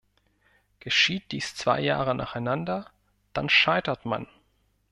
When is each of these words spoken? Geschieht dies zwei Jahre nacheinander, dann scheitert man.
Geschieht 0.79 1.31
dies 1.31 1.53
zwei 1.53 1.79
Jahre 1.79 2.15
nacheinander, 2.15 2.89
dann 3.33 3.49
scheitert 3.49 4.03
man. 4.03 4.25